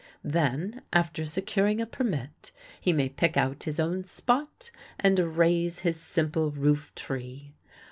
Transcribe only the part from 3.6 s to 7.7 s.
his own spot and raise his simple roof tree.